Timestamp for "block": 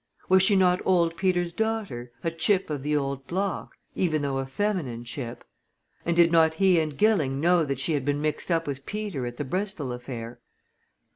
3.27-3.73